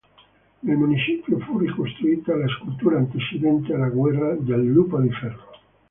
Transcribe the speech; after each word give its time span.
Nel 0.61 0.77
municipio 0.77 1.37
fu 1.41 1.59
ricostruita 1.59 2.35
la 2.35 2.47
scultura 2.47 2.97
antecedente 2.97 3.71
alla 3.75 3.89
guerra 3.89 4.33
del 4.33 4.65
Lupo 4.65 4.99
di 4.99 5.11
Ferro. 5.11 5.51